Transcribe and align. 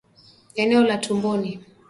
eneo 0.55 0.83
la 0.83 0.97
tumboni 0.97 1.65